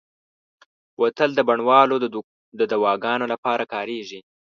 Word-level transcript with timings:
بوتل 0.97 1.29
د 1.35 1.39
بڼوالو 1.47 1.95
د 2.59 2.61
دواګانو 2.71 3.25
لپاره 3.33 3.63
کارېږي. 3.73 4.19